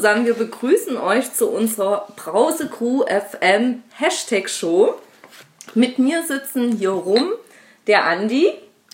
[0.00, 4.94] zusammen, wir begrüßen euch zu unserer Brause Crew FM Hashtag Show.
[5.74, 7.32] Mit mir sitzen hier rum
[7.86, 8.50] der Andi,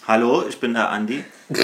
[0.09, 1.23] Hallo, ich bin der Andi.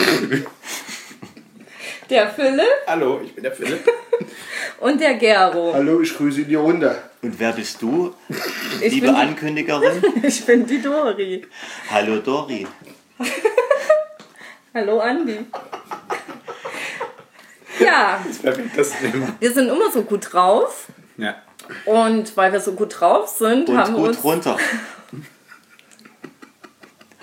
[2.08, 3.84] der Philipp Hallo, ich bin der Philipp.
[4.80, 5.74] und der Gero.
[5.74, 7.02] Hallo, ich grüße die Runde.
[7.22, 8.14] Und wer bist du,
[8.80, 10.04] Ich liebe bin, Ankündigerin?
[10.22, 11.44] ich bin die Dori.
[11.90, 12.64] Hallo Dori.
[14.72, 15.38] Hallo Andi.
[17.84, 18.20] Ja,
[18.76, 19.28] das Thema.
[19.38, 20.86] wir sind immer so gut drauf.
[21.16, 21.36] Ja.
[21.84, 24.56] Und weil wir so gut drauf sind, Und haben wir gut uns runter.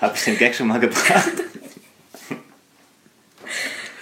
[0.01, 1.31] Hab ich den Gag schon mal gebracht?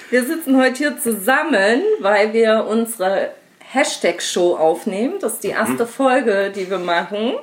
[0.09, 5.16] Wir sitzen heute hier zusammen, weil wir unsere Hashtag-Show aufnehmen.
[5.19, 7.33] Das ist die erste Folge, die wir machen.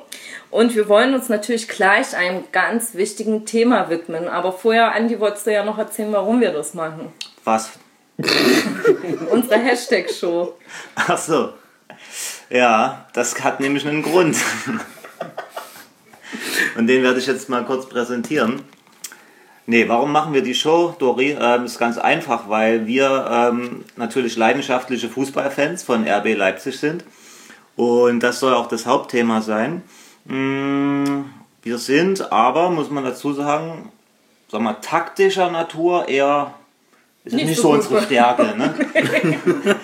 [0.49, 4.27] Und wir wollen uns natürlich gleich einem ganz wichtigen Thema widmen.
[4.27, 7.11] Aber vorher, Andi, wolltest du ja noch erzählen, warum wir das machen.
[7.43, 7.71] Was?
[9.31, 10.53] Unsere Hashtag-Show.
[10.95, 11.53] Ach so.
[12.49, 14.37] Ja, das hat nämlich einen Grund.
[16.77, 18.61] Und den werde ich jetzt mal kurz präsentieren.
[19.67, 21.35] Nee, warum machen wir die Show, Dori?
[21.39, 27.03] Ähm, ist ganz einfach, weil wir ähm, natürlich leidenschaftliche Fußballfans von RB Leipzig sind.
[27.75, 29.81] Und das soll auch das Hauptthema sein.
[30.25, 31.23] Mm,
[31.63, 33.91] Wir sind aber, muss man dazu sagen,
[34.51, 36.53] sag mal, taktischer Natur eher
[37.25, 38.57] ist Nicht nicht, so so unsere Stärke.
[38.57, 38.73] Ne?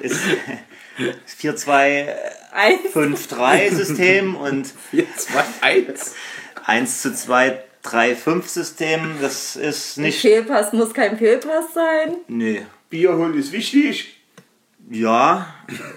[0.00, 0.20] ist
[1.40, 2.06] 4-2
[2.52, 2.92] Eins.
[2.94, 6.14] 5-3 System und 4, 2, 1.
[6.66, 9.16] 1 zu 2 3-5 System.
[9.20, 10.20] Das ist Ein nicht.
[10.20, 12.16] Fehlpass muss kein Fehlpass sein.
[12.26, 12.66] Nee.
[12.90, 14.16] Bier holen ist wichtig.
[14.90, 15.46] Ja,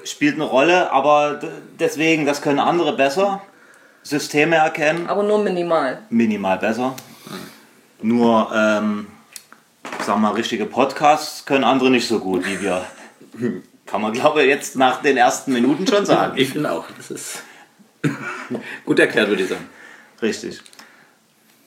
[0.03, 1.39] spielt eine Rolle, aber
[1.79, 3.41] deswegen, das können andere besser.
[4.03, 5.99] Systeme erkennen, Aber nur minimal.
[6.09, 6.95] minimal besser.
[8.01, 9.07] Nur, ähm,
[10.03, 12.85] sag mal, richtige Podcasts können andere nicht so gut wie wir.
[13.85, 16.37] Kann man, glaube ich, jetzt nach den ersten Minuten schon sagen.
[16.37, 17.43] Ich finde auch, das ist
[18.85, 19.67] gut erklärt, würde ich sagen.
[20.21, 20.61] Richtig.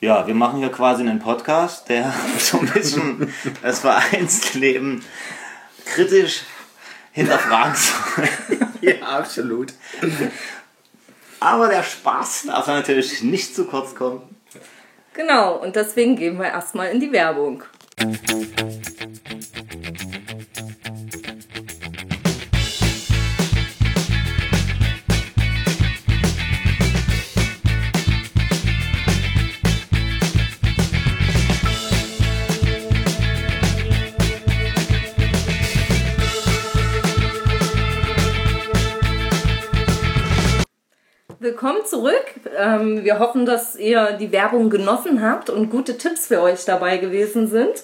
[0.00, 5.03] Ja, wir machen hier quasi einen Podcast, der so ein bisschen das Vereinsleben
[5.87, 6.43] kritisch
[7.12, 8.28] hinterfragen soll.
[8.81, 9.73] Ja, absolut.
[11.41, 14.21] Aber der Spaß darf natürlich nicht zu kurz kommen.
[15.15, 17.62] Genau, und deswegen gehen wir erstmal in die Werbung.
[18.04, 18.74] Thank you.
[41.94, 42.25] Zurück.
[42.56, 46.97] Ähm, wir hoffen, dass ihr die Werbung genossen habt und gute Tipps für euch dabei
[46.97, 47.82] gewesen sind.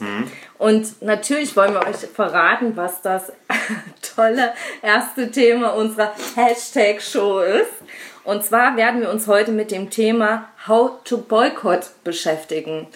[0.59, 3.33] Und natürlich wollen wir euch verraten, was das
[4.17, 7.71] tolle erste Thema unserer Hashtag-Show ist.
[8.25, 12.89] Und zwar werden wir uns heute mit dem Thema How to Boycott beschäftigen.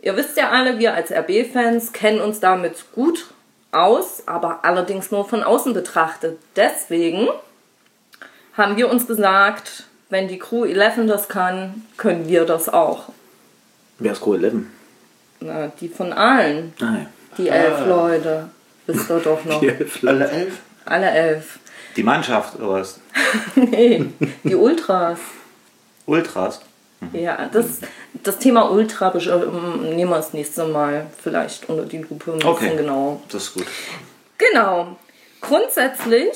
[0.00, 3.26] Ihr wisst ja alle, wir als RB-Fans kennen uns damit gut
[3.72, 6.38] aus, aber allerdings nur von außen betrachtet.
[6.56, 7.28] Deswegen
[8.56, 13.08] haben wir uns gesagt, wenn die Crew 11 das kann, können wir das auch.
[13.98, 14.54] Wer ist Crew 11?
[15.40, 17.06] Na, die von allen, Ah, ja.
[17.36, 18.48] die elf Leute,
[18.86, 19.60] wisst ihr doch noch.
[20.06, 20.58] Alle elf?
[20.84, 21.58] Alle elf.
[21.96, 23.00] Die Mannschaft oder was?
[23.56, 24.06] Nee,
[24.44, 25.18] die Ultras.
[26.06, 26.60] Ultras.
[27.12, 27.80] Ja, das,
[28.22, 32.44] das Thema Ultra ähm, nehmen wir das nächste Mal vielleicht unter die Lupe ein bisschen
[32.50, 32.76] Okay.
[32.76, 33.20] genau.
[33.30, 33.66] Das ist gut.
[34.38, 34.96] Genau.
[35.40, 36.30] Grundsätzlich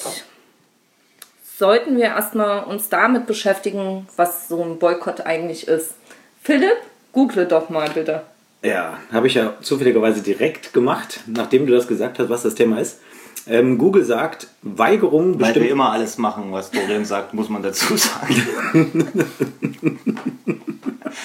[1.59, 5.95] sollten wir erstmal uns damit beschäftigen, was so ein Boykott eigentlich ist.
[6.41, 6.77] Philipp,
[7.13, 8.23] google doch mal bitte.
[8.63, 12.79] Ja, habe ich ja zufälligerweise direkt gemacht, nachdem du das gesagt hast, was das Thema
[12.81, 13.01] ist.
[13.49, 15.71] Ähm, Google sagt, Weigerung Weil wir bestimmt.
[15.71, 18.37] immer alles machen, was Dorian sagt, muss man dazu sagen.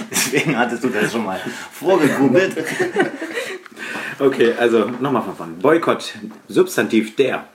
[0.10, 1.40] Deswegen hattest du das schon mal
[1.72, 2.56] vorgegoogelt.
[4.20, 5.54] Okay, also nochmal von vorne.
[5.60, 6.14] Boykott,
[6.48, 7.46] Substantiv der.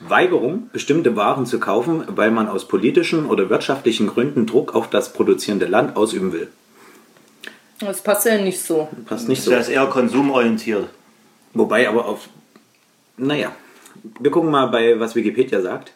[0.00, 5.12] Weigerung, bestimmte Waren zu kaufen, weil man aus politischen oder wirtschaftlichen Gründen Druck auf das
[5.12, 6.48] produzierende Land ausüben will.
[7.78, 8.88] Das passt ja nicht so.
[9.06, 9.50] Passt nicht so.
[9.50, 10.88] Das ist eher konsumorientiert.
[11.54, 12.28] Wobei aber auf.
[13.16, 13.52] Naja,
[14.20, 15.92] wir gucken mal bei, was Wikipedia sagt.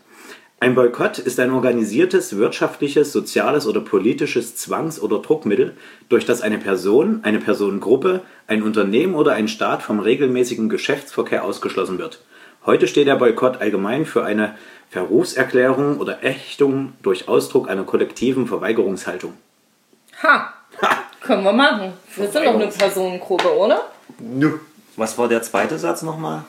[0.62, 5.75] Ein Boykott ist ein organisiertes wirtschaftliches, soziales oder politisches Zwangs- oder Druckmittel,
[6.11, 11.99] durch das eine Person, eine Personengruppe, ein Unternehmen oder ein Staat vom regelmäßigen Geschäftsverkehr ausgeschlossen
[11.99, 12.20] wird.
[12.67, 14.55] Heute steht der Boykott allgemein für eine
[14.91, 19.35] Verrufserklärung oder Ächtung durch Ausdruck einer kollektiven Verweigerungshaltung.
[20.23, 20.53] Ha!
[21.23, 21.93] Können wir machen.
[22.17, 23.87] Wir sind doch eine Personengruppe, oder?
[24.97, 26.43] Was war der zweite Satz nochmal?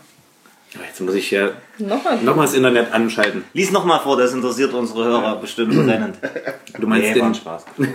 [0.88, 1.50] Jetzt muss ich ja
[1.80, 2.18] Nochmal.
[2.22, 3.44] nochmal das Internet anschalten.
[3.54, 6.18] Lies nochmal vor, das interessiert unsere Hörer bestimmt brennend.
[6.80, 7.66] Du meinst Nee, den, Spaß.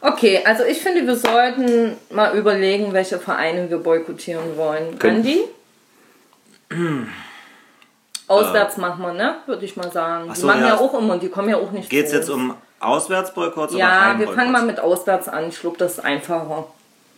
[0.00, 4.98] Okay, also ich finde, wir sollten mal überlegen, welche Vereine wir boykottieren wollen.
[4.98, 5.40] Können- Andi?
[8.28, 9.36] Auswärts machen wir, ne?
[9.46, 10.26] Würde ich mal sagen.
[10.28, 10.68] Ach die so, machen ja.
[10.68, 10.78] ja.
[10.78, 14.28] auch immer, die kommen ja auch nicht Geht es jetzt um Auswärtsboykotts oder Ja, wir
[14.28, 15.48] fangen mal mit Auswärts an.
[15.48, 16.66] Ich glaube, das ist einfacher.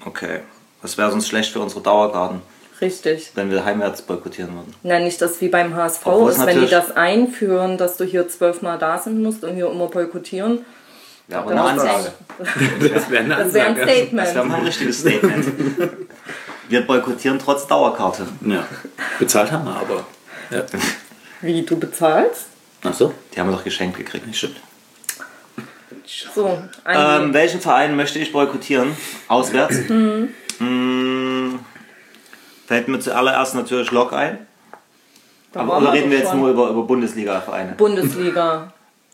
[0.05, 0.41] Okay.
[0.83, 2.41] Das wäre sonst schlecht für unsere Dauergarten,
[2.81, 3.33] Richtig.
[3.35, 4.75] wenn wir heimwärts boykottieren würden.
[4.85, 8.29] Na, nicht, dass wie beim HSV Obwohl ist, wenn die das einführen, dass du hier
[8.29, 10.65] zwölfmal da sein musst und hier immer boykottieren.
[11.27, 12.13] Ja, aber Das eine Ansage.
[12.39, 13.87] das wäre eine Das wäre ein Ansage.
[13.87, 14.35] Das Statement.
[14.35, 15.47] wäre mal ein richtiges Statement.
[16.69, 18.27] Wir boykottieren trotz Dauerkarte.
[18.45, 18.65] Ja.
[19.19, 20.07] Bezahlt haben wir aber.
[20.51, 20.65] Ja.
[21.41, 22.47] Wie, du bezahlst?
[22.83, 24.25] Ach so, Die haben wir doch geschenkt gekriegt.
[24.35, 24.57] stimmt.
[26.35, 26.63] So.
[26.87, 28.97] Ähm, welchen Verein möchte ich boykottieren?
[29.29, 29.77] Auswärts?
[29.89, 31.57] Mm,
[32.67, 34.47] Fällt mir zuallererst natürlich Lok ein.
[35.53, 36.41] Da Aber oder wir reden wir jetzt schon.
[36.41, 37.73] nur über, über Bundesliga-Vereine?
[37.77, 38.73] Bundesliga.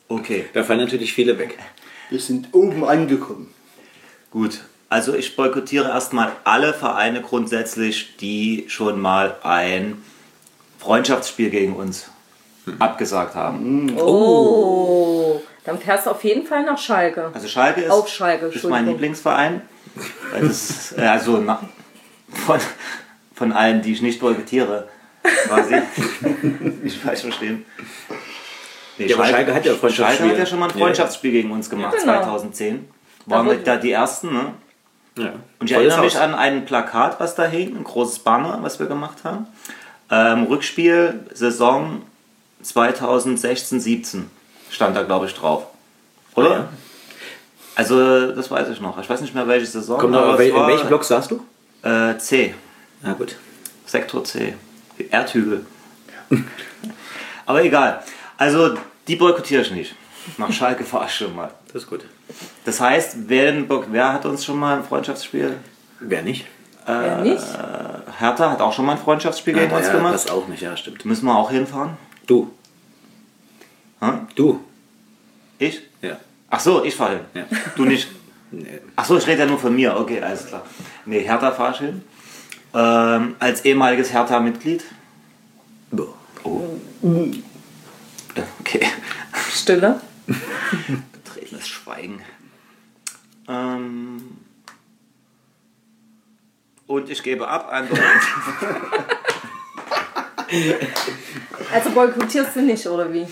[0.08, 1.56] Okay, Da fallen natürlich viele weg.
[2.10, 3.52] Wir sind oben angekommen.
[4.30, 4.60] gut.
[4.94, 10.00] Also ich boykottiere erstmal alle Vereine grundsätzlich, die schon mal ein
[10.78, 12.08] Freundschaftsspiel gegen uns
[12.78, 13.98] abgesagt haben.
[13.98, 15.42] Oh.
[15.64, 17.32] Dann fährst du auf jeden Fall nach Schalke.
[17.34, 18.86] Also Schalke ist, Auf Schalke, ist mein.
[18.86, 19.62] Lieblingsverein.
[20.40, 21.68] Das, äh, also na,
[22.46, 22.60] von,
[23.34, 24.86] von allen, die ich nicht boykottiere,
[25.48, 25.74] quasi.
[26.84, 27.66] nicht falsch verstehen.
[28.98, 29.74] Nee, Ja, aber Schalke hat ja.
[29.90, 32.12] Schalke hat ja schon mal ein Freundschaftsspiel gegen uns gemacht, Genau.
[32.22, 32.88] 2010.
[33.26, 34.54] Waren wir da die Ersten, ne?
[35.16, 35.32] Ja.
[35.58, 36.22] Und ich Volles erinnere mich Haus.
[36.22, 39.46] an ein Plakat, was da hing, ein großes Banner, was wir gemacht haben.
[40.10, 42.02] Ähm, Rückspiel, Saison
[42.62, 44.30] 2016, 17
[44.70, 45.66] stand da, glaube ich, drauf.
[46.34, 46.50] Oder?
[46.50, 46.68] Ja.
[47.76, 48.98] Also, das weiß ich noch.
[48.98, 49.98] Ich weiß nicht mehr, welche Saison.
[49.98, 51.44] Komm, aber wel, in welchem Block saßt du?
[51.82, 52.54] Äh, C.
[53.02, 53.36] Na gut.
[53.86, 54.54] Sektor C.
[55.10, 55.66] Erdhügel.
[57.46, 58.02] aber egal.
[58.36, 58.76] Also,
[59.08, 59.94] die boykottiere ich nicht.
[60.38, 61.50] Nach Schalke schon mal.
[61.74, 62.04] Das ist gut.
[62.64, 63.52] Das heißt, wer,
[63.90, 65.56] wer hat uns schon mal ein Freundschaftsspiel?
[65.98, 66.46] Wer nicht?
[66.86, 67.42] Wer nicht?
[68.16, 70.14] Hertha hat auch schon mal ein Freundschaftsspiel gegen uns ja, gemacht.
[70.14, 71.04] das auch nicht, ja, stimmt.
[71.04, 71.96] Müssen wir auch hinfahren?
[72.28, 72.52] Du.
[74.00, 74.12] Hä?
[74.36, 74.60] Du.
[75.58, 75.82] Ich?
[76.00, 76.16] Ja.
[76.48, 77.20] Ach so, ich fahre hin.
[77.34, 77.44] Ja.
[77.76, 78.08] Du nicht.
[78.50, 78.80] Nee.
[78.94, 79.98] Ach so, ich rede ja nur von mir.
[79.98, 80.62] Okay, alles klar.
[81.06, 82.02] Nee, Hertha fahre ich hin.
[82.72, 84.84] Ähm, als ehemaliges Hertha-Mitglied.
[85.90, 86.14] Boah.
[86.44, 86.62] Oh.
[88.60, 88.86] Okay.
[89.50, 90.00] Stille.
[91.84, 92.20] Schweigen.
[93.46, 94.38] Ähm,
[96.86, 97.88] und ich gebe ab an
[101.72, 103.26] Also boykottierst du nicht, oder wie?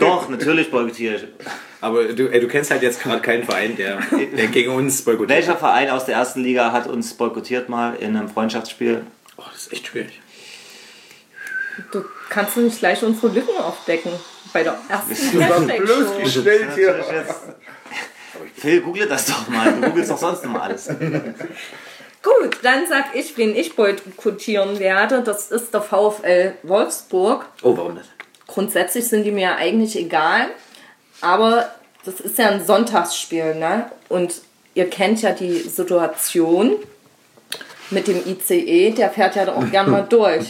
[0.00, 1.24] Doch, natürlich boykottiere ich.
[1.80, 5.38] Aber du, ey, du kennst halt jetzt gerade keinen Verein, der, der gegen uns boykottiert.
[5.38, 9.04] Welcher Verein aus der ersten Liga hat uns boykottiert mal in einem Freundschaftsspiel?
[9.36, 10.20] Oh, das ist echt schwierig.
[11.92, 14.12] Du kannst du nicht gleich unsere Lücken aufdecken.
[14.52, 17.04] Bei der ersten Bloß gestellt hier.
[18.62, 19.72] Phil, google das doch mal.
[19.72, 20.86] Du googelst doch sonst immer alles.
[20.86, 25.20] Gut, dann sag ich, wen ich boykottieren werde.
[25.22, 27.44] Das ist der VfL Wolfsburg.
[27.62, 28.06] Oh, warum das?
[28.46, 30.46] Grundsätzlich sind die mir eigentlich egal.
[31.20, 31.74] Aber
[32.04, 33.90] das ist ja ein Sonntagsspiel, ne?
[34.08, 34.34] Und
[34.74, 36.76] ihr kennt ja die Situation
[37.90, 40.46] mit dem ICE, der fährt ja auch gern mal durch.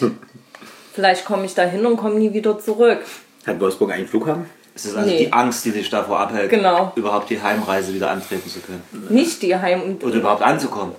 [0.93, 2.99] Vielleicht komme ich da hin und komme nie wieder zurück.
[3.47, 4.45] Hat Wolfsburg einen Flughafen?
[4.75, 5.19] Es ist also Nee.
[5.27, 6.93] die Angst, die dich davor abhält, Genau.
[6.97, 8.83] überhaupt die Heimreise wieder antreten zu können.
[9.11, 10.95] Nicht die Heim- und Oder überhaupt anzukommen.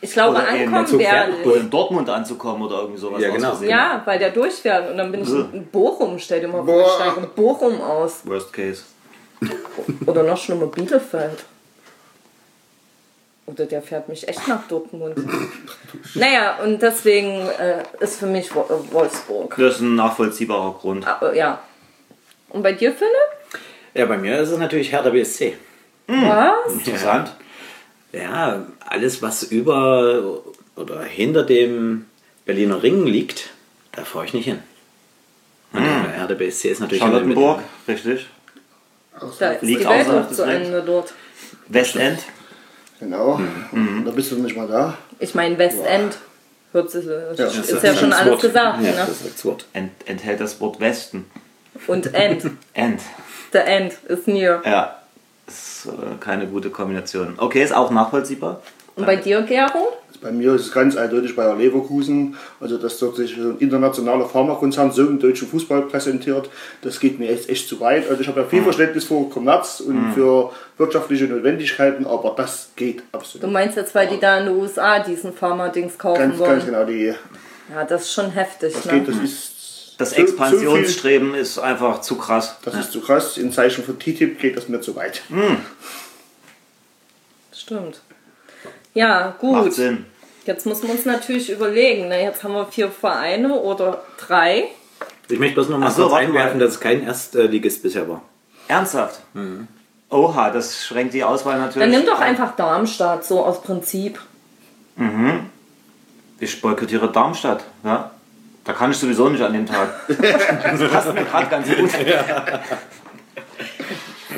[0.00, 3.20] ich glaube, Oder ankommen werde Oder in Dortmund anzukommen oder irgendwie sowas.
[3.20, 3.56] Ja, genau.
[3.62, 6.92] Ja, weil der durchfährt und dann bin ich in Bochum, stell dir mal vor, ich
[6.92, 8.20] steige in Bochum aus.
[8.24, 8.82] Worst case.
[10.06, 11.44] Oder noch schlimmer, Bielefeld.
[13.46, 15.16] Oder der fährt mich echt nach Dortmund.
[16.14, 18.54] naja, und deswegen äh, ist für mich äh,
[18.92, 19.56] Wolfsburg.
[19.58, 21.06] Das ist ein nachvollziehbarer Grund.
[21.06, 21.58] Aber, ja.
[22.50, 23.60] Und bei dir, Philipp?
[23.94, 25.56] Ja, bei mir ist es natürlich Hertha BSC.
[26.06, 26.72] Was?
[26.72, 27.34] Interessant.
[28.12, 30.42] Ja, alles was über
[30.76, 32.06] oder hinter dem
[32.44, 33.50] Berliner Ring liegt,
[33.92, 34.58] da fahre ich nicht hin.
[35.72, 37.02] Und der Hertha BSC ist natürlich.
[37.02, 38.26] Charlottenburg, richtig.
[39.38, 40.42] Da ist Liegt die Welt des zu.
[40.42, 41.12] Ende dort.
[41.68, 42.20] Westend.
[42.98, 43.40] Genau.
[43.70, 44.04] Mhm.
[44.04, 44.96] Da bist du nicht mal da.
[45.18, 46.18] Ich meine, Westend.
[46.72, 48.42] Hört sich, Ja, ist das ja ist schon alles Wort.
[48.42, 48.82] gesagt.
[48.82, 48.96] Ja, Ne?
[48.96, 49.66] das ist das Wort.
[49.72, 51.26] Ent, enthält das Wort Westen.
[51.86, 52.44] Und End.
[52.74, 53.00] End.
[53.52, 54.62] The End is near.
[54.64, 54.96] Ja.
[55.46, 57.34] Ist äh, keine gute Kombination.
[57.36, 58.60] Okay, ist auch nachvollziehbar.
[58.96, 59.96] Und bei dir, Gero?
[60.20, 62.36] Bei mir ist es ganz eindeutig Bayer Leverkusen.
[62.60, 66.50] Also, dass dort sich ein internationaler Pharmakonzern so im deutschen Fußball präsentiert,
[66.82, 68.08] das geht mir echt, echt zu weit.
[68.10, 72.98] Also, ich habe ja viel Verständnis für Kommerz und für wirtschaftliche Notwendigkeiten, aber das geht
[73.12, 73.50] Du absolut.
[73.50, 76.50] meinst jetzt, weil die da in den USA diesen Pharma-Dings kaufen Ganz, wollen?
[76.50, 76.84] ganz genau.
[76.84, 77.14] Die
[77.74, 78.74] Ja, das ist schon heftig.
[78.74, 78.92] Das Ne?
[79.00, 79.56] geht, das ist.
[80.00, 82.56] Das Expansionsstreben ist einfach zu krass.
[82.64, 83.36] Das ist zu krass.
[83.36, 85.20] In Zeichen von TTIP geht das mir zu weit.
[87.52, 88.00] Stimmt.
[88.94, 89.74] Ja, Macht gut.
[89.74, 90.06] Sinn.
[90.46, 92.08] Jetzt müssen wir uns natürlich überlegen.
[92.08, 92.22] Ne?
[92.22, 94.68] Jetzt haben wir vier Vereine oder drei.
[95.28, 96.64] Ich möchte bloß noch mal so, kurz einwerfen, mal.
[96.64, 98.22] dass es kein Erstligist bisher war.
[98.68, 99.20] Ernsthaft?
[100.08, 101.90] Oha, das schränkt die Auswahl natürlich.
[101.90, 102.30] Dann nimm doch ein.
[102.30, 104.18] einfach Darmstadt, so aus Prinzip.
[106.40, 107.64] Ich boykottiere Darmstadt.
[107.84, 108.12] Ja?
[108.70, 109.88] Da kann ich sowieso nicht an dem Tag.
[110.06, 111.90] Das passt mir gerade ganz gut.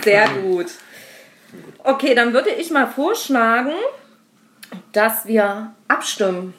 [0.02, 0.66] Sehr gut.
[1.84, 3.74] Okay, dann würde ich mal vorschlagen,
[4.92, 6.54] dass wir abstimmen.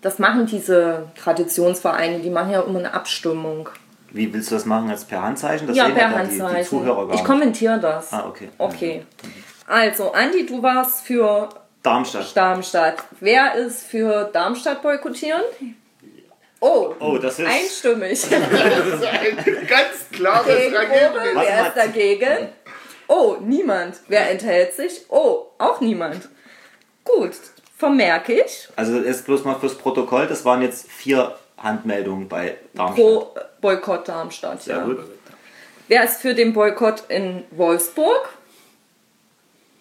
[0.00, 3.68] Das machen diese Traditionsvereine, die machen ja immer eine Abstimmung.
[4.10, 4.88] Wie willst du das machen?
[4.88, 5.66] Jetzt per Handzeichen?
[5.66, 6.70] Das ja, sehen per ja die, die Handzeichen.
[6.70, 8.10] Zuhörer gar ich kommentiere das.
[8.10, 8.48] Ah, okay.
[8.56, 9.04] Okay.
[9.66, 11.50] Also, Andi, du warst für
[11.82, 12.34] Darmstadt.
[12.34, 13.04] Darmstadt.
[13.20, 15.42] Wer ist für Darmstadt boykottieren?
[16.60, 17.46] Oh, Oh, das ist.
[17.46, 18.20] einstimmig.
[18.30, 21.32] Das ist ein ganz klares Ergebnis.
[21.34, 22.48] Wer ist dagegen?
[23.06, 23.96] Oh, niemand.
[24.08, 25.02] Wer enthält sich?
[25.08, 26.28] Oh, auch niemand.
[27.04, 27.32] Gut,
[27.76, 28.68] vermerke ich.
[28.76, 32.96] Also jetzt bloß mal fürs Protokoll, das waren jetzt vier Handmeldungen bei Darmstadt.
[32.96, 34.84] Pro Boykott Darmstadt, Sehr ja.
[34.84, 34.98] gut.
[35.88, 38.28] Wer ist für den Boykott in Wolfsburg?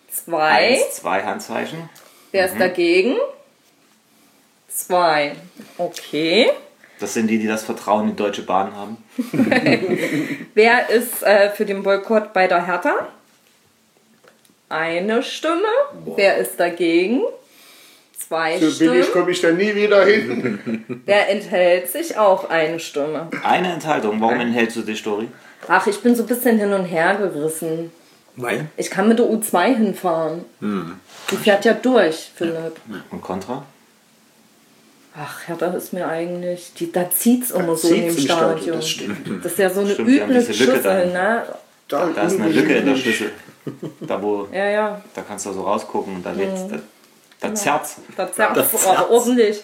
[0.09, 0.77] Zwei.
[0.79, 1.89] Eins, zwei Handzeichen.
[2.31, 3.17] Wer ist dagegen?
[4.69, 5.35] Zwei.
[5.77, 6.51] Okay.
[6.99, 8.97] Das sind die, die das Vertrauen in Deutsche Bahn haben.
[10.53, 13.07] Wer ist äh, für den Boykott bei der Hertha?
[14.69, 15.67] Eine Stimme.
[16.15, 17.21] Wer ist dagegen?
[18.17, 19.11] Zwei So billig Stimmen.
[19.13, 20.83] komme ich da nie wieder hin.
[21.05, 22.17] Wer enthält sich?
[22.17, 23.29] Auch eine Stimme.
[23.43, 24.19] Eine Enthaltung.
[24.19, 25.27] Warum enthältst du dich, Story?
[25.67, 27.91] Ach, ich bin so ein bisschen hin und her gerissen.
[28.35, 28.67] Weil?
[28.75, 30.45] Ich kann mit der U2 hinfahren.
[31.31, 32.75] Die fährt ja durch, Philipp.
[33.09, 33.63] Und Contra?
[35.19, 36.73] Ach, Hertha ist mir eigentlich.
[36.75, 38.75] Die, da zieht's immer so zieht's in dem im Stadion, Stadion.
[38.77, 39.45] das stimmt.
[39.45, 40.93] Das ist ja so eine Stimmt, üble Schüssel, da.
[41.05, 41.45] ne?
[41.87, 43.31] Da, Da ist eine Lücke in der Schlüssel.
[44.01, 45.01] Da wo, Ja, ja.
[45.15, 46.67] da kannst du so rausgucken und da lebt's.
[46.69, 46.77] Da,
[47.49, 47.95] da zerrt's.
[48.15, 49.09] Da zerrt Das es zerrt's.
[49.09, 49.63] ordentlich.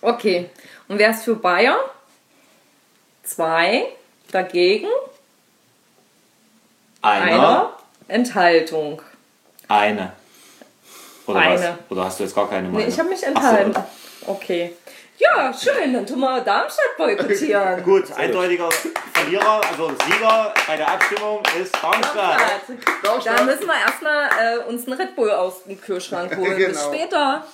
[0.00, 0.50] Okay.
[0.88, 1.78] Und wer ist für Bayern?
[3.22, 3.86] Zwei.
[4.32, 4.88] Dagegen?
[7.02, 7.22] Einer.
[7.24, 7.72] Einer.
[8.08, 9.02] Enthaltung.
[9.68, 10.12] Eine.
[11.26, 11.54] Oder Eine.
[11.60, 11.90] was?
[11.90, 12.82] Oder hast du jetzt gar keine Meinung?
[12.82, 13.74] Nee, ich habe mich Ach so, enthalten.
[14.28, 14.76] Okay.
[15.18, 15.92] Ja, schön.
[15.92, 17.82] Dann tun wir Darmstadt boykottieren.
[17.84, 18.68] Gut, eindeutiger
[19.14, 22.40] Verlierer, also Sieger bei der Abstimmung ist Darmstadt.
[23.24, 26.56] Da müssen wir erstmal äh, uns einen Red Bull aus dem Kühlschrank holen.
[26.56, 26.94] Bis Genau.
[26.94, 27.44] später.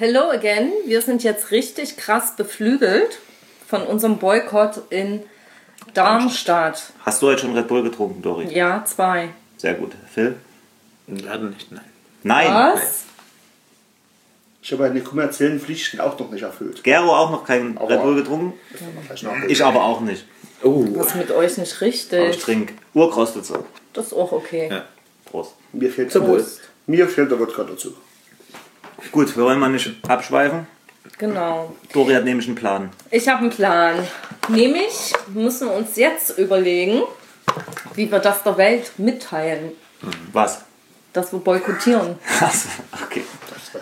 [0.00, 0.72] Hello again.
[0.86, 3.18] Wir sind jetzt richtig krass beflügelt
[3.68, 5.22] von unserem Boykott in
[5.92, 6.94] Darmstadt.
[7.04, 8.46] Hast du heute schon Red Bull getrunken, Dori?
[8.50, 9.28] Ja, zwei.
[9.58, 9.92] Sehr gut.
[10.10, 10.36] Phil?
[11.06, 11.84] Leider nicht, nein.
[12.22, 12.48] Nein.
[12.50, 13.04] Was?
[14.62, 16.82] Ich habe meine kommerziellen Pflichten auch noch nicht erfüllt.
[16.82, 18.54] Gero auch noch kein Aber- Red Bull getrunken?
[19.48, 20.24] Ich aber auch nicht.
[20.62, 22.42] Oh, Was ist mit euch nicht Aber ich richtig?
[22.42, 23.64] trinke Urkrostitzer.
[23.92, 24.68] Das ist auch okay.
[24.70, 24.84] Ja.
[25.26, 25.54] Prost.
[25.74, 26.42] Mir fehlt, Wohl.
[26.86, 27.94] mir fehlt der Wodka dazu.
[29.12, 30.66] Gut, wir wollen mal nicht abschweifen.
[31.18, 31.74] Genau.
[31.92, 32.90] Dori hat nämlich einen Plan.
[33.10, 34.06] Ich habe einen Plan.
[34.48, 37.02] Nämlich müssen wir uns jetzt überlegen,
[37.94, 39.72] wie wir das der Welt mitteilen,
[40.32, 40.62] Was?
[41.12, 42.18] dass wir boykottieren.
[42.40, 42.68] Also,
[43.02, 43.24] okay.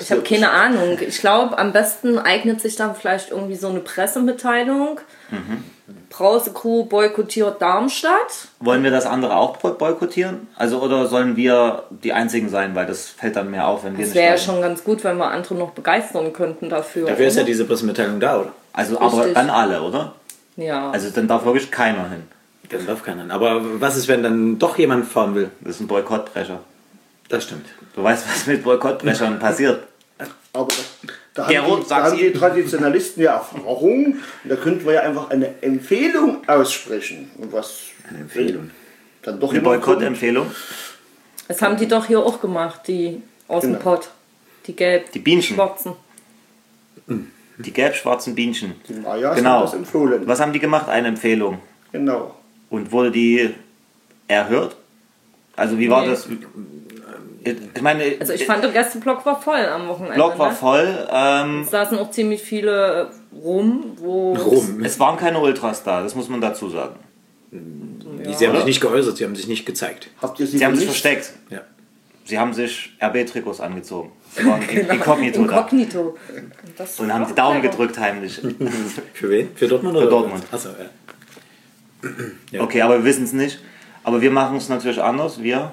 [0.01, 0.99] Ich habe keine Ahnung.
[1.01, 5.01] Ich glaube, am besten eignet sich dann vielleicht irgendwie so eine Pressemitteilung.
[5.31, 5.78] Brause
[6.11, 8.49] Crew boykottiert Darmstadt.
[8.61, 10.49] Wollen wir das andere auch boy- boykottieren?
[10.57, 14.03] Also, oder sollen wir die Einzigen sein, weil das fällt dann mehr auf, wenn wir
[14.03, 17.07] Es nicht wäre ja schon ganz gut, wenn wir andere noch begeistern könnten dafür.
[17.07, 18.53] Dafür ist ja diese Pressemitteilung da, oder?
[18.73, 19.35] Also, aber Richtig.
[19.35, 20.13] dann alle, oder?
[20.57, 20.91] ja.
[20.91, 22.25] Also, dann darf wirklich keiner hin.
[22.71, 23.33] Dann darf keiner.
[23.33, 25.51] Aber was ist, wenn dann doch jemand fahren will?
[25.61, 26.61] Das ist ein Boykottbrecher.
[27.29, 27.67] Das stimmt.
[27.95, 29.85] Du weißt, was mit Boykottbrechern passiert.
[30.53, 30.69] Aber
[31.39, 32.33] da, da, Gero, haben, die, da haben die.
[32.33, 34.05] Traditionalisten ja Erfahrung.
[34.07, 37.31] Und da könnten wir ja einfach eine Empfehlung aussprechen.
[37.39, 38.71] Und was Eine Empfehlung.
[39.23, 39.61] dann doch Eine.
[39.63, 40.51] Boykottempfehlung.
[41.47, 43.83] Das haben die doch hier auch gemacht, die aus dem Genau.
[43.85, 44.11] Pott.
[44.67, 45.11] Die gelb.
[45.13, 45.57] Die Bienchen.
[45.57, 45.93] Schwarzen.
[47.59, 48.75] Die gelb-schwarzen Bienchen.
[48.89, 49.51] Die Mayas Genau.
[49.51, 50.23] haben das empfohlen.
[50.27, 50.89] Was haben die gemacht?
[50.89, 51.59] Eine Empfehlung.
[51.93, 52.35] Genau.
[52.71, 53.55] Und wurde die
[54.29, 54.77] erhört?
[55.57, 56.09] Also wie war Nee.
[56.11, 56.29] das?
[57.45, 60.15] Ich meine, Also ich fand, der Gästeblock war voll am Wochenende.
[60.17, 60.55] Block war ne?
[60.57, 61.09] voll.
[61.11, 64.35] Ähm, Es saßen auch ziemlich viele rum, wo...
[64.35, 64.83] Rum.
[64.85, 66.97] es waren keine Ultras da, das muss man dazu sagen.
[68.37, 70.11] Sie haben sich nicht geäußert, sie haben sich nicht gezeigt.
[70.21, 71.33] Habt ihr sie, Sie haben sich versteckt.
[71.49, 71.61] Ja.
[72.25, 74.13] Sie haben sich RB-Trikots angezogen.
[74.35, 75.53] Sie waren in- inkognito da.
[75.61, 76.17] Inkognito.
[76.77, 77.71] Das Und haben die Daumen clever.
[77.77, 78.39] gedrückt heimlich.
[79.15, 79.49] Für wen?
[79.55, 80.09] Für Dortmund oder?
[80.11, 80.43] Dortmund.
[80.53, 82.11] Achso, ja.
[82.51, 82.61] Ja.
[82.63, 83.61] Okay, aber wir wissen es nicht.
[84.05, 85.43] Aber wir machen es natürlich anders.
[85.43, 85.73] Wir,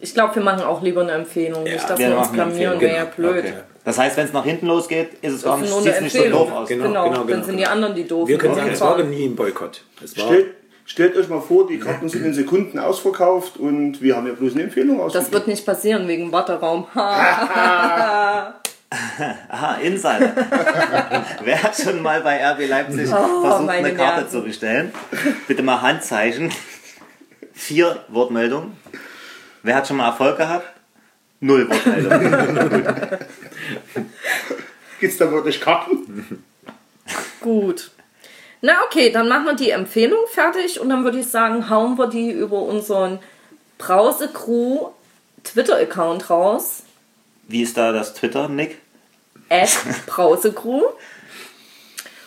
[0.00, 1.62] Ich glaube, wir machen auch lieber eine Empfehlung.
[1.64, 3.38] nicht, dass wir wir uns blamieren, wäre ja blöd.
[3.44, 3.54] Okay.
[3.84, 6.52] Das heißt, wenn es nach hinten losgeht, ist es gar Das nicht, nicht so doof
[6.52, 6.68] aus.
[6.68, 7.70] Genau, Genau, genau, dann genau, sind die genau.
[7.72, 8.28] anderen die doofen.
[8.28, 9.82] Wir können sagen, es war nie ein Boykott.
[10.02, 14.16] Es war Stellt, stellt euch mal vor, die Karten sind in Sekunden ausverkauft und wir
[14.16, 15.32] haben ja bloß eine Empfehlung Das ausgegeben.
[15.32, 16.86] wird nicht passieren wegen Warteraum.
[16.94, 18.54] Ha.
[19.48, 20.32] Aha, Insider.
[21.44, 24.30] Wer hat schon mal bei RB Leipzig versucht, Oh, meine eine Karte Nerven.
[24.30, 24.92] zu bestellen?
[25.48, 26.50] Bitte mal Handzeichen.
[27.52, 28.76] Vier Wortmeldungen.
[29.66, 30.64] Wer hat schon mal Erfolg gehabt?
[31.40, 32.86] Null Wortmeldungen.
[35.00, 36.44] Gibt es da wirklich Karten?
[37.40, 37.90] Gut.
[38.60, 42.06] Na okay, dann machen wir die Empfehlung fertig und dann würde ich sagen, hauen wir
[42.06, 43.18] die über unseren
[43.76, 44.90] Brause Crew
[45.42, 46.84] Twitter-Account raus.
[47.48, 48.78] Wie ist da das Twitter, Nick?
[49.48, 49.70] At
[50.06, 50.82] Brause Crew.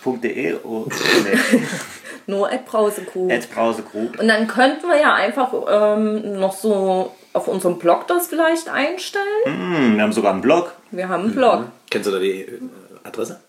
[0.06, 0.88] .de oh,
[1.24, 1.60] nee,
[2.28, 3.30] Nur at Brause Crew.
[3.32, 4.20] at Brausekrug.
[4.20, 9.26] Und dann könnten wir ja einfach ähm, noch so auf unserem Blog das vielleicht einstellen.
[9.46, 10.74] Hm, wir haben sogar einen Blog.
[10.92, 11.66] Wir haben einen Blog.
[11.90, 12.60] Kennst du da die äh,
[13.04, 13.40] Adresse?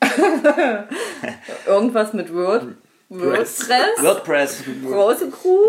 [1.66, 2.64] Irgendwas mit Word.
[3.08, 3.68] WordPress.
[4.00, 4.62] WordPress.
[4.84, 5.66] Brause Crew.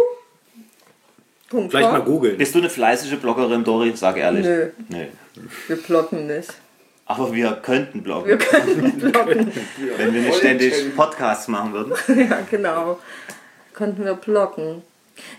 [1.50, 2.38] Punkt Vielleicht mal googeln.
[2.38, 3.94] Bist du eine fleißige Bloggerin, Dori?
[3.96, 4.46] Sag ehrlich.
[4.46, 4.70] Nö.
[4.90, 5.06] Nö.
[5.68, 6.54] Wir bloggen nicht.
[7.06, 9.52] Aber wir könnten bloggen, Wir können bloggen.
[9.98, 11.94] wenn wir nicht ständig Podcasts machen würden.
[12.30, 13.00] ja, genau.
[13.74, 14.84] Könnten wir bloggen.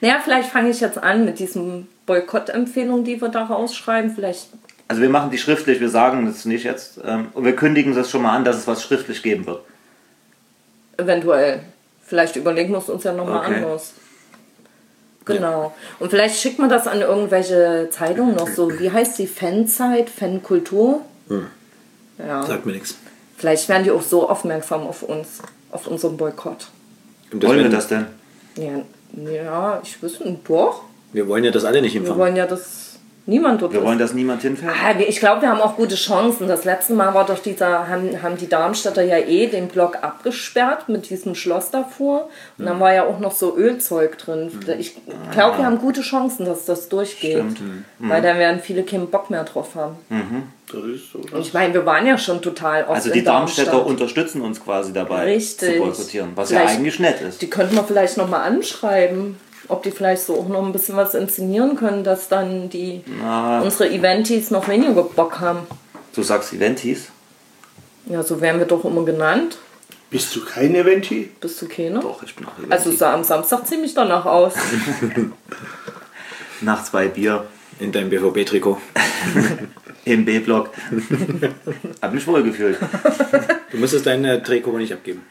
[0.00, 4.10] Naja, vielleicht fange ich jetzt an mit diesen Boykott-Empfehlungen, die wir da rausschreiben.
[4.10, 4.48] Vielleicht,
[4.88, 6.98] Also wir machen die schriftlich, wir sagen das nicht jetzt.
[7.04, 9.60] Ähm, und wir kündigen das schon mal an, dass es was schriftlich geben wird.
[10.96, 11.60] eventuell.
[12.04, 13.54] Vielleicht überlegen wir es uns ja nochmal Okay.
[13.62, 13.92] anders.
[15.24, 15.72] Genau.
[16.00, 18.78] Und vielleicht schickt man das an irgendwelche Zeitungen noch so.
[18.80, 19.26] Wie heißt die?
[19.28, 20.10] Fanzeit?
[20.10, 21.02] Fankultur?
[22.18, 22.42] Ja.
[22.44, 22.96] Sagt mir nichts.
[23.36, 25.38] Vielleicht werden die auch so aufmerksam auf uns,
[25.70, 26.66] auf unseren Boykott.
[27.32, 28.06] Wollen wir das denn?
[28.56, 28.82] Ja,
[29.30, 30.40] ja ich wüsste nicht.
[30.50, 30.82] Doch.
[31.12, 32.18] Wir wollen ja das alle nicht Wir empfangen.
[32.20, 33.86] wollen ja, dass niemand dort Wir ist.
[33.86, 34.72] wollen, dass niemand hinfährt?
[34.84, 36.48] Ah, wir- Ich glaube, wir haben auch gute Chancen.
[36.48, 40.88] Das letzte Mal war doch dieser, haben, haben die Darmstädter ja eh den Block abgesperrt
[40.88, 42.28] mit diesem Schloss davor.
[42.58, 44.50] Und dann war ja auch noch so Ölzeug drin.
[44.78, 44.96] Ich
[45.32, 47.32] glaube, wir haben gute Chancen, dass das durchgeht.
[47.54, 47.84] Stimmt.
[47.98, 49.96] Weil dann werden viele keinen Bock mehr drauf haben.
[50.72, 51.18] Das ist so.
[51.18, 53.90] Und ich meine, wir waren ja schon total oft Also die in Darmstädter Darmstadt.
[53.90, 55.72] unterstützen uns quasi dabei Richtig.
[55.74, 57.42] zu boykottieren, was ja Vielleicht- eigentlich nett ist.
[57.42, 59.36] Die könnten wir vielleicht nochmal anschreiben,
[59.70, 63.02] ob die vielleicht so auch noch ein bisschen was inszenieren können, dass dann die
[63.62, 65.60] unsere Eventis noch weniger Bock haben.
[66.14, 67.08] Du sagst Eventis?
[68.06, 69.58] Ja, so werden wir doch immer genannt.
[70.10, 71.30] Bist du kein Eventi?
[71.40, 72.00] Bist du keiner?
[72.00, 72.72] Doch, ich bin auch Eventi.
[72.72, 74.54] Also sah am Samstag ziemlich danach aus.
[76.62, 77.46] Nach zwei Bier
[77.78, 78.78] In deinem BVB-Trikot.
[80.04, 80.70] im B-Block.
[82.02, 82.78] Hab mich wohl gefühlt.
[83.70, 85.22] Du müsstest dein äh, Trikot nicht abgeben.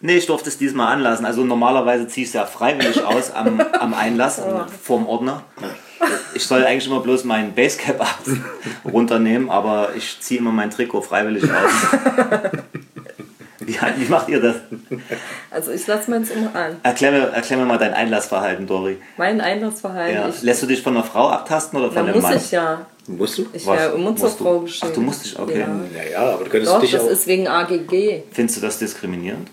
[0.00, 1.26] Nee, ich durfte es diesmal anlassen.
[1.26, 4.40] Also normalerweise ziehe ich es ja freiwillig aus am, am Einlass,
[4.82, 5.42] vorm Ordner.
[6.34, 8.20] Ich soll eigentlich immer bloß meinen Basecap ab
[8.84, 11.50] runternehmen, aber ich ziehe immer mein Trikot freiwillig aus.
[13.60, 14.56] Wie, wie macht ihr das?
[15.50, 16.76] Also ich lasse meins immer an.
[16.82, 18.96] Erklär mir, erklär mir mal dein Einlassverhalten, Dori.
[19.18, 20.14] Mein Einlassverhalten.
[20.14, 20.28] Ja.
[20.30, 22.36] Ich, Lässt du dich von einer Frau abtasten oder von dann einem muss Mann?
[22.38, 22.86] ich ja.
[23.08, 23.46] Musst du?
[23.52, 24.30] Ich wäre immer zur?
[24.30, 24.86] Frau geschickt.
[24.88, 25.60] Ach, du musst dich, okay.
[25.60, 25.66] Ja.
[25.66, 27.10] Naja, aber du könntest Doch, dich das auch.
[27.10, 28.22] ist wegen AGG.
[28.32, 29.50] Findest du das diskriminierend?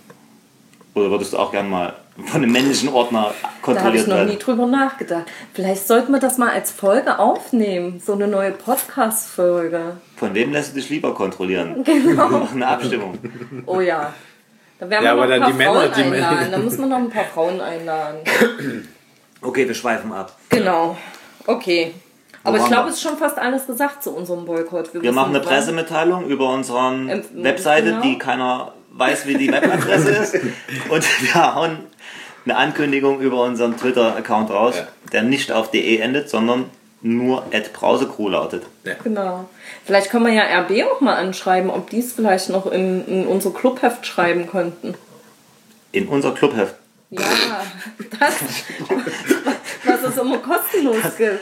[0.96, 1.94] Oder würdest du auch gern mal
[2.26, 4.40] von einem männlichen Ordner Da habe ich kontrolliert noch nie werden?
[4.40, 5.26] drüber nachgedacht.
[5.54, 8.02] Vielleicht sollten wir das mal als Folge aufnehmen.
[8.04, 9.98] So eine neue Podcast-Folge.
[10.16, 11.76] Von wem lässt du dich lieber kontrollieren?
[11.84, 12.48] Genau.
[12.54, 13.18] Eine Abstimmung.
[13.66, 14.14] Oh ja.
[14.80, 16.52] Da werden Ja, wir noch aber ein dann paar die Männer, Frauen die Männer- einladen.
[16.52, 18.18] Da muss man noch ein paar Frauen einladen.
[19.42, 20.36] Okay, wir schweifen ab.
[20.50, 20.98] Genau.
[21.46, 21.94] Okay.
[22.44, 22.90] Aber ich glaube, wir?
[22.90, 24.92] es ist schon fast alles gesagt zu unserem Boykott.
[24.94, 25.44] Wir wissen machen eine.
[25.44, 28.02] Pressemitteilung über unsere Ähm, Webseite, genau.
[28.02, 30.36] die keiner weiß, wie die Webadresse ist.
[30.90, 31.04] Und
[31.34, 31.78] wir hauen
[32.46, 34.88] eine Ankündigung über unseren Twitter-Account raus, Ja.
[35.12, 36.70] der nicht auf de endet, sondern
[37.02, 38.64] nur at Brausecrew lautet.
[39.04, 39.48] Genau.
[39.86, 43.28] Vielleicht können wir ja RB auch mal anschreiben, ob die es vielleicht noch in, in
[43.28, 44.96] unser Clubheft schreiben könnten.
[45.92, 46.76] In unser Clubheft.
[47.12, 47.22] Ja,
[48.20, 48.34] das,
[50.10, 51.40] es immer kostenlos gibt.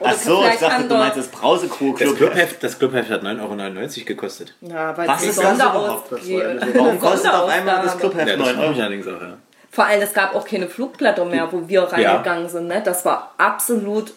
[0.00, 2.62] Oder Ach so, ich dachte, du meinst das Brausecrew Das Clubheft.
[2.64, 4.54] Das Clubheft hat 9,99 Euro gekostet.
[4.62, 6.12] Ja, weil Was es ist eine das überhaupt?
[6.12, 7.98] Das ja so- Warum kostet auf einmal das.
[7.98, 8.80] Clubheft Ja, das 9 frage ich Euro?
[8.80, 9.36] allerdings auch, ja.
[9.70, 12.66] Vor allem, es gab auch keine Flugblätter mehr, wo wir reingegangen sind.
[12.68, 12.82] Ne?
[12.84, 14.14] Das war absolut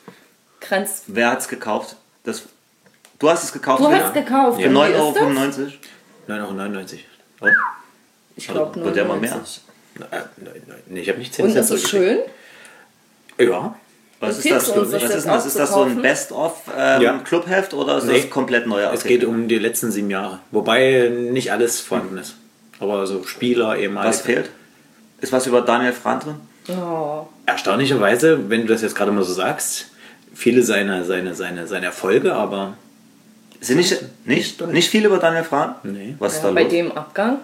[0.60, 1.04] begrenzt.
[1.08, 1.96] Wer hat es gekauft?
[2.24, 2.44] Das,
[3.20, 4.62] du hast es gekauft Du für, hast gekauft.
[4.62, 4.78] für das?
[4.78, 6.54] 9,95 Euro.
[6.54, 7.00] 9,99
[7.42, 7.48] Oh,
[8.38, 9.32] Ich glaube Wird der mal mehr?
[9.32, 9.62] 99.
[10.00, 10.04] Äh,
[10.38, 12.30] nein, nein, nee, ich habe nicht 10 Und Cent ist es zurückgekriegt.
[13.38, 13.48] schön?
[13.50, 13.76] Ja.
[14.20, 14.70] Was ist das?
[14.72, 15.46] Für, das was ist, das?
[15.46, 16.02] ist das so ein aufzukaufen?
[16.02, 17.18] Best-of ähm, Ja.
[17.20, 18.22] Clubheft oder ist Nee.
[18.22, 20.40] das komplett neu Es geht um die letzten sieben Jahre.
[20.52, 22.36] Wobei nicht alles vorhanden ist.
[22.82, 24.10] Aber so Spieler, ehemalige.
[24.10, 24.50] Was fehlt?
[25.22, 26.36] Ist was über Daniel Frahn drin?
[26.78, 27.28] Oh.
[27.46, 29.88] Erstaunlicherweise, wenn du das jetzt gerade mal so sagst,
[30.34, 32.76] viele seine, seine, seine, seine Erfolge, aber
[33.62, 35.76] Sind nicht, nicht, nicht viel über Daniel Frahn?
[35.84, 36.16] Nee.
[36.20, 36.72] Was ist da Ja, bei los?
[36.72, 37.38] dem Abgang?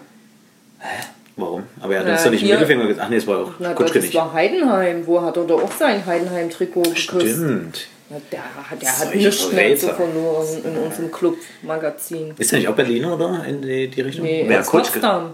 [1.37, 1.63] Warum?
[1.81, 3.05] Aber er hat Na, uns doch nicht im hier- Mittelfinger gesagt.
[3.05, 4.15] Ach nee, es war auch Na Gott, Kutschke das nicht.
[4.15, 5.05] war Heidenheim.
[5.07, 6.99] Wo hat er doch auch sein Heidenheim-Trikot geküsst?
[6.99, 7.87] Stimmt.
[8.09, 12.33] Ja, der hat, der hat Solche nichts mehr zu verloren in unserem Club-Magazin.
[12.37, 14.25] Ist er nicht auch Berliner oder in die, die Richtung?
[14.25, 14.99] Nee, Kutschke?
[14.99, 15.33] Potsdam.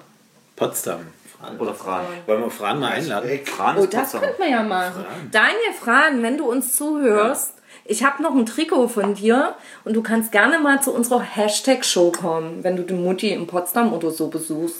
[0.55, 0.99] Potsdam.
[1.37, 1.57] Fran.
[1.59, 2.05] Oder Frahn?
[2.27, 3.29] Wollen wir Fran mal einladen?
[3.45, 4.21] Frahn Oh, ist das Potsdam.
[4.21, 5.05] könnte man ja machen.
[5.31, 10.01] Daniel Fragen, wenn du uns zuhörst, ich habe noch ein Trikot von dir und du
[10.03, 14.27] kannst gerne mal zu unserer Hashtag-Show kommen, wenn du die Mutti in Potsdam oder so
[14.27, 14.77] besuchst.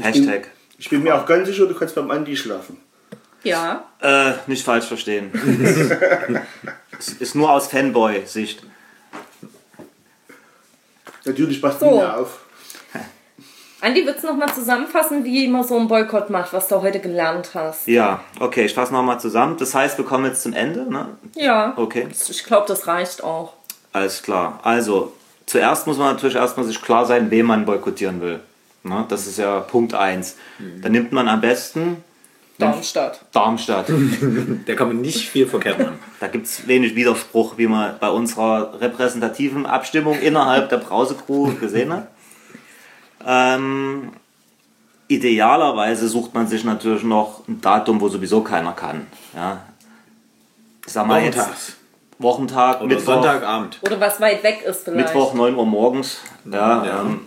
[0.00, 0.48] Hashtag.
[0.78, 2.78] Ich bin mir auch ganz sicher, du kannst beim Andi schlafen.
[3.42, 3.84] Ja.
[4.00, 5.30] Äh, nicht falsch verstehen.
[7.00, 8.64] Es ist nur aus Fanboy-Sicht.
[11.24, 11.96] Natürlich passt So.
[11.96, 12.40] mir auf.
[13.80, 16.98] Andi, willst du noch mal zusammenfassen, wie man so einen Boykott macht, was du heute
[16.98, 17.86] gelernt hast?
[17.86, 19.56] Ja, okay, ich fasse nochmal zusammen.
[19.56, 20.90] Das heißt, wir kommen jetzt zum Ende.
[20.92, 21.06] Ne?
[21.36, 21.74] Ja.
[21.76, 23.52] Okay, Ich glaube, das reicht auch.
[23.92, 24.58] alles klar.
[24.64, 25.12] Also,
[25.46, 28.40] zuerst muss man natürlich erstmal sich klar sein, wen man boykottieren will.
[28.82, 29.04] Ne?
[29.08, 30.36] Das ist ja Punkt 1.
[30.82, 32.02] Dann nimmt man am besten
[32.58, 33.20] Darmstadt.
[33.32, 33.86] Darmstadt.
[34.66, 35.98] Da kann man nicht viel verkehrt machen.
[36.20, 41.92] Da gibt es wenig Widerspruch, wie man bei unserer repräsentativen Abstimmung innerhalb der Brause-Crew gesehen
[41.92, 42.08] hat.
[43.24, 44.10] Ähm,
[45.06, 49.06] idealerweise sucht man sich natürlich noch ein Datum, wo sowieso keiner kann.
[49.34, 49.62] Ja.
[50.86, 51.48] Ich sag mal Wochentags.
[51.48, 51.76] jetzt
[52.18, 53.78] Wochentag, Oder Mittwoch, Sonntagabend.
[53.82, 55.14] Oder was weit weg ist vielleicht.
[55.14, 56.18] Mittwoch 9 Uhr morgens,
[56.50, 57.00] ja, Ja.
[57.02, 57.20] Ähm,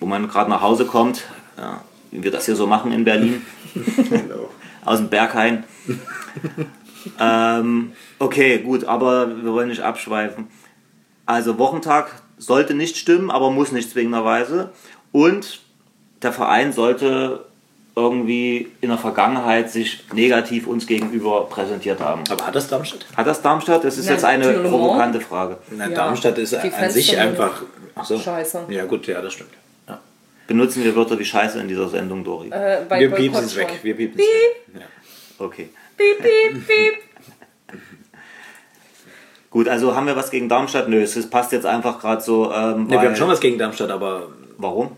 [0.00, 1.24] wo man gerade nach Hause kommt,
[1.56, 4.50] ja, wie wir das hier so machen in Berlin Genau.
[4.84, 5.64] aus dem Berghain.
[7.20, 10.48] ähm, okay, gut, aber wir wollen nicht abschweifen.
[11.26, 14.70] Also Wochentag sollte nicht stimmen, aber muss nicht zwingenderweise.
[15.12, 15.60] Und
[16.22, 17.44] der Verein sollte
[17.96, 22.22] irgendwie in der Vergangenheit sich negativ uns gegenüber präsentiert haben.
[22.30, 23.04] Aber hat das Darmstadt?
[23.16, 23.84] Hat das Darmstadt?
[23.84, 25.58] Das ist Nein, jetzt eine provokante Frage.
[25.70, 25.94] Na, Ja.
[25.94, 27.62] Darmstadt ist Die an Fans sich einfach.
[27.94, 28.18] Ach so.
[28.18, 28.62] Scheiße.
[28.68, 29.50] Ja, gut, ja, das stimmt.
[30.50, 30.56] Ja.
[30.56, 32.48] Benutzen wir Wörter wie Scheiße in dieser Sendung, Dori?
[32.48, 33.78] Äh, bei Wir piepsen es weg.
[33.82, 34.80] Wir piepsen es weg.
[34.80, 35.44] Ja.
[35.44, 35.70] Okay.
[35.96, 36.94] Piep, piep, piep.
[39.50, 40.88] Gut, also haben wir was gegen Darmstadt?
[40.88, 42.52] Nö, es passt jetzt einfach gerade so.
[42.52, 44.96] Ähm, Nee, wir haben schon was gegen Darmstadt, aber Warum?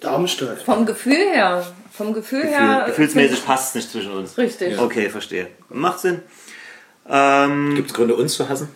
[0.00, 0.62] Darmstadt.
[0.62, 1.66] Vom Gefühl her.
[1.92, 2.84] Vom Gefühl, Gefühl, her.
[2.86, 4.38] gefühlsmäßig passt es nicht zwischen uns.
[4.38, 4.78] Richtig.
[4.78, 5.48] Okay, verstehe.
[5.68, 6.22] Macht Sinn.
[7.08, 8.68] Ähm, gibt es Gründe, uns zu hassen?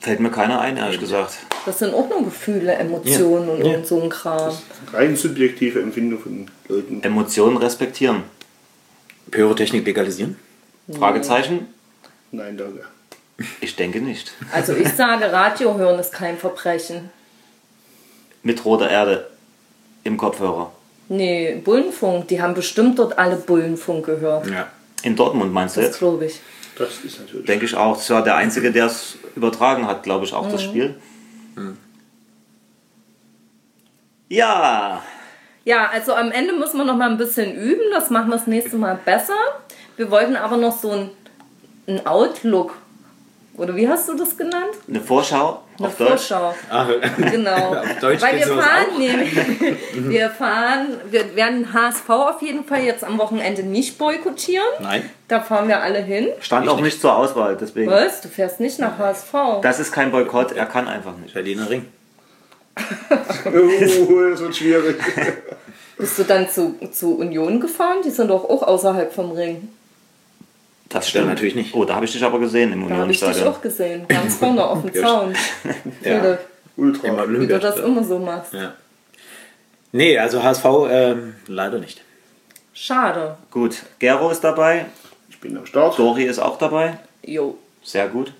[0.00, 1.38] Fällt mir keiner ein, ehrlich gesagt.
[1.66, 3.76] Das sind auch nur Gefühle, Emotionen und, Ja.
[3.76, 4.52] und so ein Kram.
[4.92, 7.02] Rein subjektive Empfindung von Leuten.
[7.02, 8.22] Emotionen respektieren.
[9.30, 10.36] Pyrotechnik legalisieren?
[10.98, 11.68] Fragezeichen?
[12.32, 12.84] Nein, danke.
[13.60, 14.32] Ich denke nicht.
[14.52, 17.10] Also ich sage, Radio hören ist kein Verbrechen.
[18.42, 19.30] Mit roter Erde
[20.04, 20.72] im Kopfhörer.
[21.08, 24.46] Nee, Bullenfunk, die haben bestimmt dort alle Bullenfunk gehört.
[24.48, 24.68] Ja.
[25.02, 25.98] In Dortmund meinst du Das jetzt?
[25.98, 26.40] glaube ich.
[26.80, 27.46] Das ist natürlich.
[27.46, 27.96] Denke ich auch.
[27.96, 30.52] Das war der Einzige, der es übertragen hat, glaube ich, auch Mhm.
[30.52, 30.94] das Spiel.
[34.28, 35.02] Ja,
[35.64, 37.82] Ja, also am Ende müssen wir noch mal ein bisschen üben.
[37.92, 39.36] Das machen wir das nächste Mal besser.
[39.96, 41.10] Wir wollten aber noch so ein,
[41.86, 42.74] ein Outlook.
[43.56, 44.74] Oder wie hast du das genannt?
[44.88, 46.08] eine Vorschau Eine auf Deutsch.
[46.28, 46.54] Vorschau.
[46.70, 46.88] Ach,
[47.30, 47.74] Genau.
[47.80, 49.32] Auf Deutsch Weil wir fahren, nämlich,
[49.94, 54.66] wir fahren, wir werden HSV auf jeden Fall jetzt am Wochenende nicht boykottieren.
[54.80, 55.10] Nein.
[55.28, 56.28] Da fahren wir alle hin.
[56.40, 57.90] Stand auch nicht zur Auswahl, deswegen.
[57.90, 58.20] Was?
[58.22, 59.32] Du fährst nicht nach HSV?
[59.62, 61.34] Das ist kein Boykott, er kann einfach nicht.
[61.34, 61.86] Berliner Ring.
[63.44, 64.96] Oh, das wird schwierig.
[65.98, 67.98] Bist du dann zu, zu Union gefahren?
[68.04, 69.68] Die sind doch auch außerhalb vom Ring.
[70.90, 71.72] Das stimmt natürlich nicht.
[71.74, 74.06] Oh, da habe ich dich aber gesehen im Da habe ich dich auch gesehen.
[74.08, 75.02] Ganz vorne auf dem Ja.
[75.02, 75.34] Zaun.
[76.04, 76.38] Ja.
[76.76, 77.06] Ultra.
[77.08, 78.52] Im wie du das immer so machst.
[78.52, 78.74] Ja.
[79.92, 82.02] Nee, also HSV ähm, leider nicht.
[82.72, 83.36] Schade.
[83.50, 84.86] Gut, Gero ist dabei,
[85.28, 85.98] Ich bin am Start.
[85.98, 86.98] Dori ist auch dabei.
[87.24, 87.56] Jo.
[87.82, 88.32] Sehr gut.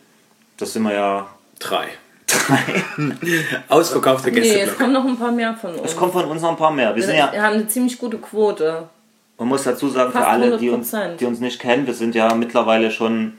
[0.57, 1.29] Das sind wir ja.
[1.59, 1.89] Drei.
[3.69, 4.75] Ausverkaufte Nee, es Gäste.
[4.77, 5.91] kommen noch ein paar mehr von uns.
[5.91, 6.95] Es kommen von uns noch ein paar mehr.
[6.97, 8.89] Wir sind wir ja, haben eine ziemlich gute Quote.
[9.41, 11.17] Man muss dazu sagen, für Fast alle, die uns, 100%.
[11.17, 13.39] die uns nicht kennen, wir sind ja mittlerweile schon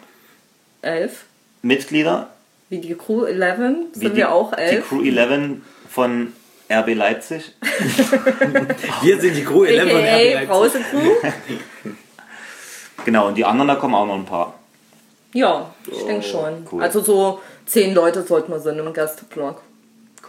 [0.82, 1.26] Elf.
[1.62, 2.32] Mitglieder.
[2.70, 4.90] Wie die Crew 11 Wie sind die, wir auch Die elf.
[4.90, 6.34] Crew 11 von
[6.72, 7.52] RB Leipzig.
[9.02, 10.48] Wir sind die Crew 11 von RB Leipzig.
[10.48, 11.12] Brause Crew.
[13.04, 14.54] Genau, und die anderen, da kommen auch noch ein paar.
[15.34, 16.66] Ja, ich denke schon.
[16.66, 16.84] Oh, cool.
[16.84, 19.60] Also so zehn Leute sollten wir sein im Gästeblog.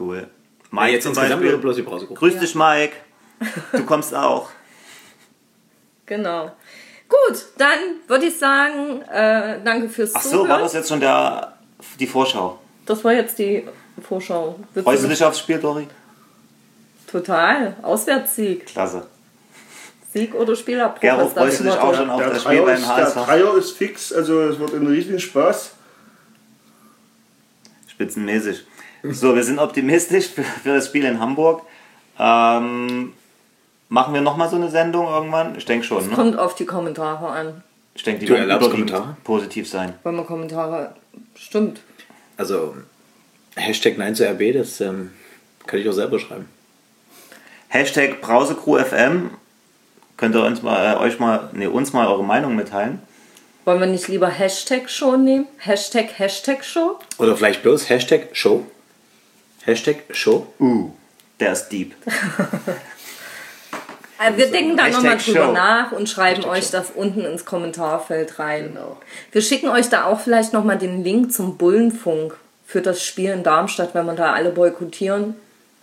[0.01, 0.27] Cool.
[0.71, 1.59] Mike Mike jetzt zum Beispiel.
[1.59, 2.19] bloß die Brausegruppe?
[2.19, 2.95] Grüß dich, Mike.
[3.73, 4.49] Du kommst auch.
[6.07, 6.51] Genau.
[7.09, 10.49] Gut, dann würde ich sagen, äh, danke fürs Ach so, Zuhören.
[10.49, 11.53] war das jetzt schon der,
[11.99, 12.59] die Vorschau?
[12.87, 13.65] Das war jetzt die
[14.01, 14.59] Vorschau.
[14.83, 15.87] Freust du dich aufs Spiel, Dori?
[17.07, 17.77] Total.
[17.83, 18.67] Auswärtssieg.
[18.67, 19.07] Klasse.
[20.12, 21.01] Sieg oder Spielabbruch.
[21.01, 23.15] Gero, freust du dich auch schon auf Der das Spiel Dreier, beim ist, der HSV?
[23.27, 25.73] Dreier ist fix, also es wird ein riesigen Spaß.
[27.88, 28.65] Spitzenmäßig.
[29.05, 31.62] So, wir sind optimistisch für, für das Spiel in Hamburg.
[32.19, 33.12] Ähm,
[33.93, 35.55] machen wir nochmal so eine Sendung irgendwann?
[35.57, 36.15] Ich denke schon, ne?
[36.15, 37.63] Kommt auf die Kommentare an.
[37.95, 39.17] Ich denke, die Du werden Kommentare?
[39.23, 39.93] positiv sein.
[40.03, 40.95] Wenn man Kommentare.
[41.35, 41.81] Stimmt.
[42.39, 42.75] Also,
[43.55, 45.11] Hashtag Nein zu RB, das ähm,
[45.67, 46.49] kann ich auch selber schreiben.
[47.69, 49.31] Hashtag BrauseCrewFM.
[50.17, 53.03] Könnt ihr uns mal, äh, euch mal, nee, uns mal eure Meinung mitteilen?
[53.67, 55.47] Wollen wir nicht lieber Hashtag Show nehmen?
[55.59, 56.99] Hashtag Hashtag Show?
[57.19, 58.67] Oder vielleicht bloß Hashtag Show.
[59.65, 60.47] Hashtag Show.
[61.39, 61.95] Der ist deep.
[64.23, 65.53] Äh, wir denken da Hashtag nochmal drüber Show.
[65.53, 68.71] nach und schreiben euch das unten ins Kommentarfeld rein.
[68.75, 68.97] Genau.
[69.31, 73.43] Wir schicken euch da auch vielleicht nochmal den Link zum Bullenfunk für das Spiel in
[73.43, 75.35] Darmstadt, wenn wir da alle boykottieren,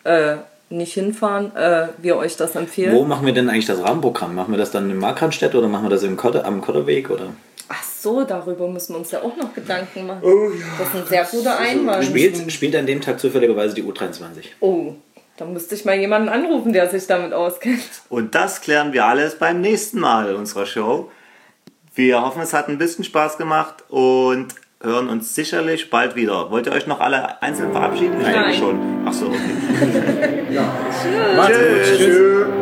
[0.03, 0.37] äh,
[0.69, 2.95] nicht hinfahren, äh, wir euch das empfehlen.
[2.95, 4.35] Wo machen wir denn eigentlich das Rahmenprogramm?
[4.35, 7.09] Machen wir das dann in Markranstädt oder machen wir das im Kotter, am Kotterweg?
[7.09, 7.33] Oder?
[7.67, 10.21] Ach so, darüber müssen wir uns ja auch noch Gedanken machen.
[10.23, 10.65] Oh ja.
[10.79, 12.05] Das ist ein sehr guter Einwand.
[12.05, 14.45] Spielt, spielt an dem Tag zufälligerweise die U23.
[14.59, 14.95] Oh,
[15.39, 17.79] da müsste ich mal jemanden anrufen, der sich damit auskennt.
[18.09, 21.09] Und das klären wir alles beim nächsten Mal unserer Show.
[21.95, 24.47] Wir hoffen, es hat ein bisschen Spaß gemacht und
[24.81, 26.51] hören uns sicherlich bald wieder.
[26.51, 28.17] Wollt ihr euch noch alle einzeln verabschieden?
[28.19, 28.53] Ich denke Nein.
[28.53, 29.03] schon.
[29.05, 29.37] Ach so, okay.
[31.35, 31.97] Macht's gut.
[31.97, 32.58] Tschüss.